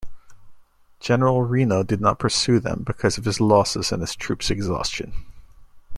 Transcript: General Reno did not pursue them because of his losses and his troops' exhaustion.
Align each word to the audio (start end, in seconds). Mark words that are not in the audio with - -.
General 0.99 1.43
Reno 1.43 1.83
did 1.83 2.01
not 2.01 2.17
pursue 2.17 2.59
them 2.59 2.81
because 2.83 3.19
of 3.19 3.25
his 3.25 3.39
losses 3.39 3.91
and 3.91 4.01
his 4.01 4.15
troops' 4.15 4.49
exhaustion. 4.49 5.13